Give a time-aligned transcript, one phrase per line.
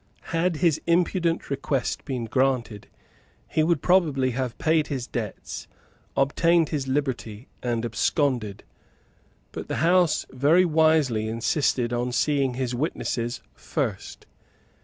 [0.33, 2.87] Had his impudent request been granted,
[3.47, 5.67] he would probably have paid his debts,
[6.17, 8.63] obtained his liberty, and absconded;
[9.51, 14.25] but the House very wisely insisted on seeing his witnesses first.